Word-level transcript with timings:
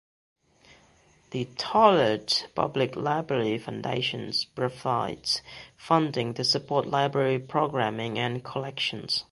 The 1.29 1.45
Tolland 1.59 2.47
Public 2.55 2.95
Library 2.95 3.59
Foundation 3.59 4.31
provides 4.55 5.43
funding 5.77 6.33
to 6.33 6.43
support 6.43 6.87
library 6.87 7.37
programming 7.37 8.17
and 8.17 8.43
collections. 8.43 9.25